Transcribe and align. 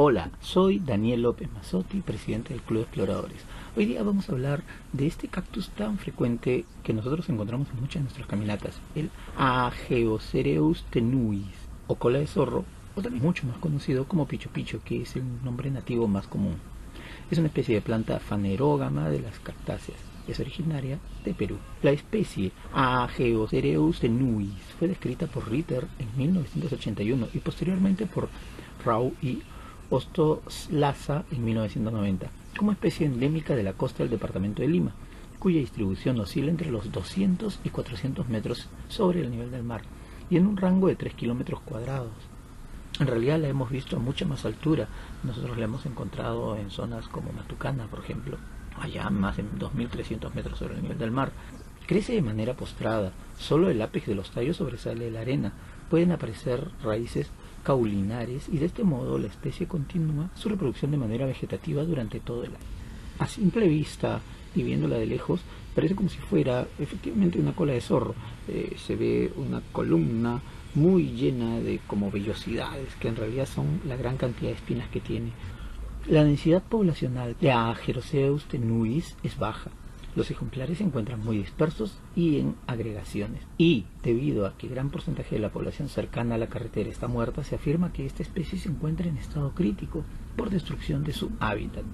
Hola, 0.00 0.30
soy 0.40 0.78
Daniel 0.78 1.22
López 1.22 1.50
Mazzotti, 1.52 2.02
presidente 2.02 2.50
del 2.54 2.62
Club 2.62 2.78
de 2.78 2.84
Exploradores. 2.84 3.40
Hoy 3.76 3.84
día 3.84 4.04
vamos 4.04 4.28
a 4.28 4.32
hablar 4.32 4.62
de 4.92 5.08
este 5.08 5.26
cactus 5.26 5.70
tan 5.70 5.98
frecuente 5.98 6.64
que 6.84 6.92
nosotros 6.92 7.28
encontramos 7.28 7.68
en 7.70 7.80
muchas 7.80 7.94
de 7.94 8.00
nuestras 8.02 8.28
caminatas, 8.28 8.80
el 8.94 9.10
Ageocereus 9.36 10.84
tenuis, 10.90 11.48
o 11.88 11.96
cola 11.96 12.20
de 12.20 12.28
zorro, 12.28 12.64
o 12.94 13.02
también 13.02 13.24
mucho 13.24 13.44
más 13.48 13.58
conocido 13.58 14.06
como 14.06 14.28
picho 14.28 14.50
picho, 14.50 14.80
que 14.84 15.02
es 15.02 15.16
el 15.16 15.24
nombre 15.42 15.68
nativo 15.68 16.06
más 16.06 16.28
común. 16.28 16.58
Es 17.28 17.38
una 17.38 17.48
especie 17.48 17.74
de 17.74 17.82
planta 17.82 18.20
fanerógama 18.20 19.08
de 19.08 19.18
las 19.18 19.40
cactáceas. 19.40 19.98
Es 20.28 20.38
originaria 20.38 21.00
de 21.24 21.34
Perú. 21.34 21.56
La 21.82 21.90
especie 21.90 22.52
Ageocereus 22.72 23.98
tenuis 23.98 24.52
fue 24.78 24.86
descrita 24.86 25.26
por 25.26 25.50
Ritter 25.50 25.88
en 25.98 26.16
1981 26.16 27.30
y 27.34 27.38
posteriormente 27.40 28.06
por 28.06 28.28
Rau 28.84 29.12
y 29.20 29.42
Ostoslaza 29.90 31.24
en 31.30 31.44
1990 31.44 32.30
como 32.58 32.72
especie 32.72 33.06
endémica 33.06 33.54
de 33.54 33.62
la 33.62 33.72
costa 33.72 34.02
del 34.02 34.10
departamento 34.10 34.62
de 34.62 34.68
Lima, 34.68 34.92
cuya 35.38 35.60
distribución 35.60 36.18
oscila 36.18 36.50
entre 36.50 36.70
los 36.70 36.90
200 36.90 37.60
y 37.64 37.70
400 37.70 38.28
metros 38.28 38.68
sobre 38.88 39.20
el 39.20 39.30
nivel 39.30 39.50
del 39.50 39.62
mar 39.62 39.82
y 40.28 40.36
en 40.36 40.46
un 40.46 40.56
rango 40.56 40.88
de 40.88 40.96
3 40.96 41.14
kilómetros 41.14 41.60
cuadrados. 41.60 42.12
En 43.00 43.06
realidad 43.06 43.38
la 43.38 43.48
hemos 43.48 43.70
visto 43.70 43.96
a 43.96 44.00
mucha 44.00 44.26
más 44.26 44.44
altura. 44.44 44.88
Nosotros 45.22 45.56
la 45.56 45.64
hemos 45.64 45.86
encontrado 45.86 46.56
en 46.56 46.70
zonas 46.70 47.06
como 47.06 47.32
Matucana, 47.32 47.86
por 47.86 48.00
ejemplo, 48.00 48.36
allá 48.80 49.08
más 49.08 49.36
de 49.36 49.44
2.300 49.44 50.34
metros 50.34 50.58
sobre 50.58 50.74
el 50.74 50.82
nivel 50.82 50.98
del 50.98 51.12
mar. 51.12 51.30
Crece 51.86 52.12
de 52.14 52.22
manera 52.22 52.54
postrada, 52.54 53.12
solo 53.38 53.70
el 53.70 53.80
ápice 53.80 54.10
de 54.10 54.16
los 54.16 54.32
tallos 54.32 54.56
sobresale 54.56 55.06
de 55.06 55.10
la 55.12 55.20
arena. 55.20 55.52
Pueden 55.88 56.10
aparecer 56.10 56.68
raíces 56.82 57.30
caulinares 57.68 58.48
y 58.50 58.56
de 58.56 58.64
este 58.64 58.82
modo 58.82 59.18
la 59.18 59.26
especie 59.26 59.66
continúa 59.66 60.30
su 60.34 60.48
reproducción 60.48 60.90
de 60.90 60.96
manera 60.96 61.26
vegetativa 61.26 61.84
durante 61.84 62.18
todo 62.18 62.44
el 62.44 62.52
año. 62.52 62.64
A 63.18 63.26
simple 63.26 63.68
vista 63.68 64.22
y 64.54 64.62
viéndola 64.62 64.96
de 64.96 65.04
lejos, 65.04 65.42
parece 65.74 65.94
como 65.94 66.08
si 66.08 66.16
fuera 66.16 66.66
efectivamente 66.78 67.38
una 67.38 67.52
cola 67.52 67.74
de 67.74 67.82
zorro. 67.82 68.14
Eh, 68.48 68.74
se 68.78 68.96
ve 68.96 69.30
una 69.36 69.60
columna 69.70 70.40
muy 70.76 71.08
llena 71.08 71.60
de 71.60 71.80
como 71.86 72.10
vellosidades, 72.10 72.94
que 72.94 73.08
en 73.08 73.16
realidad 73.16 73.46
son 73.46 73.82
la 73.86 73.96
gran 73.96 74.16
cantidad 74.16 74.48
de 74.48 74.56
espinas 74.56 74.88
que 74.88 75.00
tiene. 75.00 75.32
La 76.06 76.24
densidad 76.24 76.62
poblacional 76.62 77.36
de 77.38 77.52
Ageroceus 77.52 78.46
tenuis 78.46 79.14
es 79.22 79.38
baja, 79.38 79.70
los 80.18 80.32
ejemplares 80.32 80.78
se 80.78 80.84
encuentran 80.84 81.24
muy 81.24 81.38
dispersos 81.38 81.96
y 82.16 82.40
en 82.40 82.56
agregaciones. 82.66 83.40
Y, 83.56 83.84
debido 84.02 84.46
a 84.46 84.58
que 84.58 84.66
gran 84.66 84.90
porcentaje 84.90 85.36
de 85.36 85.40
la 85.40 85.52
población 85.52 85.88
cercana 85.88 86.34
a 86.34 86.38
la 86.38 86.48
carretera 86.48 86.90
está 86.90 87.06
muerta, 87.06 87.44
se 87.44 87.54
afirma 87.54 87.92
que 87.92 88.04
esta 88.04 88.24
especie 88.24 88.58
se 88.58 88.68
encuentra 88.68 89.06
en 89.06 89.16
estado 89.16 89.54
crítico 89.54 90.04
por 90.36 90.50
destrucción 90.50 91.04
de 91.04 91.12
su 91.12 91.30
hábitat. 91.38 91.84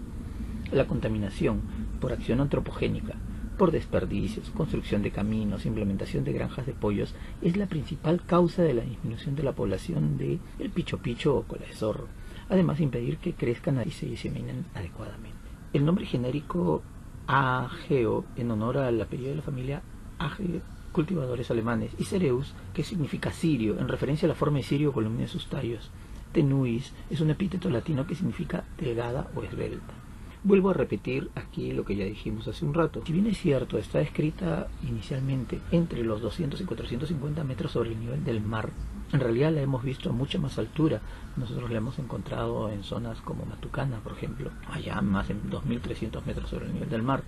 La 0.72 0.86
contaminación 0.86 1.60
por 2.00 2.14
acción 2.14 2.40
antropogénica, 2.40 3.14
por 3.58 3.72
desperdicios, 3.72 4.48
construcción 4.48 5.02
de 5.02 5.10
caminos, 5.10 5.66
implementación 5.66 6.24
de 6.24 6.32
granjas 6.32 6.64
de 6.64 6.72
pollos, 6.72 7.14
es 7.42 7.58
la 7.58 7.66
principal 7.66 8.22
causa 8.24 8.62
de 8.62 8.72
la 8.72 8.84
disminución 8.84 9.36
de 9.36 9.42
la 9.42 9.52
población 9.52 10.16
de 10.16 10.38
el 10.58 10.70
picho 10.70 10.96
picho 10.96 11.36
o 11.36 11.42
cola 11.42 11.66
de 11.66 11.74
zorro, 11.74 12.08
además 12.48 12.78
de 12.78 12.84
impedir 12.84 13.18
que 13.18 13.34
crezcan 13.34 13.82
y 13.86 13.90
se 13.90 14.06
diseminen 14.06 14.64
adecuadamente. 14.74 15.36
El 15.74 15.84
nombre 15.84 16.06
genérico 16.06 16.82
Ageo, 17.26 18.24
en 18.36 18.50
honor 18.50 18.78
al 18.78 19.00
apellido 19.00 19.30
de 19.30 19.36
la 19.36 19.42
familia 19.42 19.82
Age, 20.18 20.60
cultivadores 20.92 21.50
alemanes, 21.50 21.92
y 21.98 22.04
Cereus, 22.04 22.54
que 22.72 22.84
significa 22.84 23.32
sirio, 23.32 23.78
en 23.78 23.88
referencia 23.88 24.26
a 24.26 24.28
la 24.28 24.34
forma 24.34 24.58
de 24.58 24.64
sirio 24.64 24.92
columna 24.92 25.22
de 25.22 25.28
sus 25.28 25.46
tallos. 25.48 25.90
Tenuis 26.32 26.92
es 27.10 27.20
un 27.20 27.30
epíteto 27.30 27.70
latino 27.70 28.06
que 28.06 28.14
significa 28.14 28.64
delgada 28.78 29.28
o 29.34 29.42
esbelta. 29.42 29.94
Vuelvo 30.42 30.70
a 30.70 30.74
repetir 30.74 31.30
aquí 31.34 31.72
lo 31.72 31.84
que 31.84 31.96
ya 31.96 32.04
dijimos 32.04 32.46
hace 32.48 32.66
un 32.66 32.74
rato. 32.74 33.02
Si 33.06 33.12
bien 33.12 33.26
es 33.26 33.38
cierto, 33.38 33.78
está 33.78 34.02
escrita 34.02 34.68
inicialmente 34.86 35.60
entre 35.70 36.04
los 36.04 36.20
200 36.20 36.60
y 36.60 36.64
450 36.64 37.44
metros 37.44 37.72
sobre 37.72 37.92
el 37.92 38.00
nivel 38.00 38.24
del 38.24 38.42
mar, 38.42 38.70
en 39.14 39.20
realidad 39.20 39.52
la 39.52 39.60
hemos 39.60 39.84
visto 39.84 40.10
a 40.10 40.12
mucha 40.12 40.40
más 40.40 40.58
altura. 40.58 41.00
Nosotros 41.36 41.70
la 41.70 41.78
hemos 41.78 42.00
encontrado 42.00 42.68
en 42.68 42.82
zonas 42.82 43.20
como 43.20 43.46
Matucana, 43.46 44.00
por 44.00 44.14
ejemplo, 44.14 44.50
allá 44.68 45.00
más 45.02 45.28
de 45.28 45.36
2.300 45.36 46.24
metros 46.24 46.50
sobre 46.50 46.66
el 46.66 46.74
nivel 46.74 46.90
del 46.90 47.04
mar. 47.04 47.22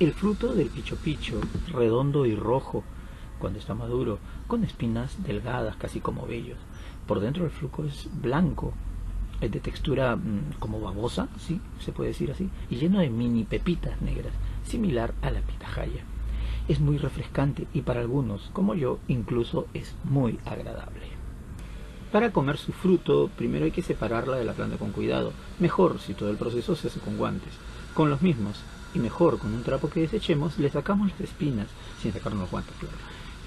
El 0.00 0.14
fruto 0.14 0.52
del 0.52 0.68
picho 0.68 0.96
picho, 0.96 1.40
redondo 1.68 2.26
y 2.26 2.34
rojo, 2.34 2.82
cuando 3.38 3.60
está 3.60 3.74
maduro, 3.74 4.18
con 4.48 4.64
espinas 4.64 5.22
delgadas, 5.22 5.76
casi 5.76 6.00
como 6.00 6.26
vellos. 6.26 6.58
Por 7.06 7.20
dentro 7.20 7.44
el 7.44 7.52
fruto 7.52 7.84
es 7.84 8.08
blanco, 8.20 8.72
es 9.40 9.52
de 9.52 9.60
textura 9.60 10.16
mm, 10.16 10.54
como 10.58 10.80
babosa, 10.80 11.28
sí, 11.38 11.60
se 11.78 11.92
puede 11.92 12.08
decir 12.08 12.32
así, 12.32 12.50
y 12.68 12.78
lleno 12.78 12.98
de 12.98 13.10
mini 13.10 13.44
pepitas 13.44 14.02
negras, 14.02 14.32
similar 14.64 15.14
a 15.22 15.30
la 15.30 15.40
pitahaya. 15.42 16.02
Es 16.66 16.80
muy 16.80 16.98
refrescante 16.98 17.68
y 17.72 17.82
para 17.82 18.00
algunos, 18.00 18.50
como 18.52 18.74
yo, 18.74 18.98
incluso 19.06 19.68
es 19.72 19.94
muy 20.02 20.40
agradable. 20.44 21.17
Para 22.12 22.32
comer 22.32 22.56
su 22.56 22.72
fruto, 22.72 23.30
primero 23.36 23.64
hay 23.64 23.70
que 23.70 23.82
separarla 23.82 24.36
de 24.36 24.44
la 24.44 24.54
planta 24.54 24.78
con 24.78 24.92
cuidado. 24.92 25.32
Mejor 25.58 26.00
si 26.00 26.14
todo 26.14 26.30
el 26.30 26.36
proceso 26.36 26.74
se 26.74 26.88
hace 26.88 27.00
con 27.00 27.16
guantes. 27.16 27.52
Con 27.94 28.10
los 28.10 28.22
mismos, 28.22 28.62
y 28.94 28.98
mejor 28.98 29.38
con 29.38 29.52
un 29.52 29.62
trapo 29.62 29.90
que 29.90 30.00
desechemos, 30.00 30.58
le 30.58 30.70
sacamos 30.70 31.10
las 31.10 31.20
espinas, 31.20 31.68
sin 32.00 32.12
sacarnos 32.12 32.42
los 32.42 32.50
guantes, 32.50 32.74
claro. 32.78 32.96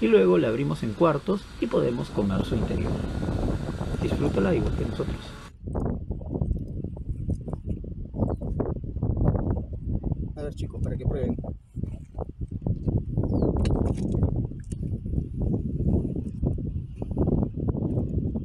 Y 0.00 0.08
luego 0.08 0.38
la 0.38 0.48
abrimos 0.48 0.82
en 0.82 0.94
cuartos 0.94 1.42
y 1.60 1.66
podemos 1.66 2.10
comer 2.10 2.44
su 2.44 2.54
interior. 2.54 2.92
Disfrútala 4.02 4.54
igual 4.54 4.74
que 4.76 4.84
nosotros. 4.84 5.16
A 10.36 10.42
ver 10.42 10.54
chicos, 10.54 10.82
para 10.82 10.96
que 10.96 11.04
prueben. 11.04 11.36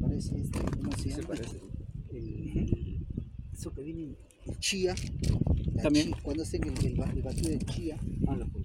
Parece 0.02 0.38
este, 0.38 0.60
¿cómo 0.78 0.92
se 0.96 1.10
llama? 1.10 1.28
parece. 1.28 1.60
El, 2.12 3.06
eso 3.52 3.74
que 3.74 3.82
viene 3.82 4.16
el 4.46 4.57
chía. 4.68 4.96
la 5.76 5.84
También. 5.84 6.12
cuando 6.22 6.44
hacen 6.44 6.62
el, 6.66 6.86
el, 6.86 7.00
el 7.16 7.22
batido 7.24 7.52
de 7.52 7.60
chía. 7.60 7.98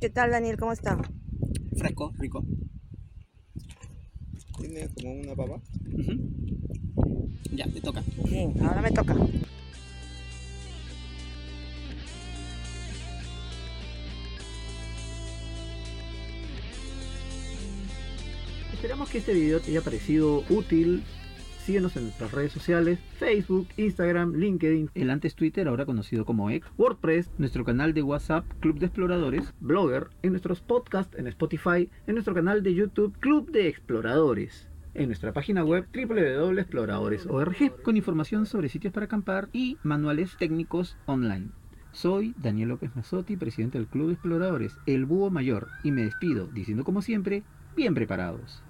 ¿Qué 0.00 0.10
tal, 0.10 0.32
Daniel? 0.32 0.56
¿Cómo 0.56 0.72
está? 0.72 1.00
Fresco, 1.76 2.12
rico. 2.18 2.44
Tiene 4.58 4.88
como 4.88 5.12
una 5.12 5.36
papa. 5.36 5.62
Ya, 7.52 7.66
te 7.68 7.80
toca. 7.80 8.02
Bien, 8.28 8.52
ahora 8.60 8.82
me 8.82 8.90
toca. 8.90 9.16
Esperamos 18.72 19.08
que 19.08 19.18
este 19.18 19.34
video 19.34 19.60
te 19.60 19.70
haya 19.70 19.82
parecido 19.82 20.42
útil. 20.50 21.04
Síguenos 21.64 21.96
en 21.96 22.02
nuestras 22.02 22.32
redes 22.32 22.50
sociales, 22.50 22.98
Facebook, 23.20 23.68
Instagram, 23.76 24.34
LinkedIn, 24.34 24.90
el 24.96 25.10
antes 25.10 25.36
Twitter, 25.36 25.68
ahora 25.68 25.86
conocido 25.86 26.24
como 26.24 26.50
X, 26.50 26.68
WordPress, 26.76 27.30
nuestro 27.38 27.64
canal 27.64 27.94
de 27.94 28.02
WhatsApp, 28.02 28.44
Club 28.58 28.80
de 28.80 28.86
Exploradores, 28.86 29.54
Blogger, 29.60 30.08
en 30.22 30.30
nuestros 30.32 30.60
podcasts, 30.60 31.16
en 31.16 31.28
Spotify, 31.28 31.88
en 32.08 32.14
nuestro 32.14 32.34
canal 32.34 32.64
de 32.64 32.74
YouTube, 32.74 33.16
Club 33.20 33.52
de 33.52 33.68
Exploradores, 33.68 34.68
en 34.94 35.06
nuestra 35.06 35.32
página 35.32 35.62
web 35.62 35.86
www.exploradores.org, 35.94 37.82
con 37.82 37.96
información 37.96 38.46
sobre 38.46 38.68
sitios 38.68 38.92
para 38.92 39.06
acampar 39.06 39.48
y 39.52 39.78
manuales 39.84 40.36
técnicos 40.36 40.96
online. 41.06 41.50
Soy 41.92 42.34
Daniel 42.38 42.70
López 42.70 42.90
Mazzotti, 42.96 43.36
presidente 43.36 43.78
del 43.78 43.86
Club 43.86 44.08
de 44.08 44.14
Exploradores, 44.14 44.76
el 44.86 45.04
Búho 45.04 45.30
Mayor, 45.30 45.68
y 45.84 45.92
me 45.92 46.02
despido 46.02 46.48
diciendo 46.48 46.82
como 46.82 47.02
siempre, 47.02 47.44
bien 47.76 47.94
preparados. 47.94 48.64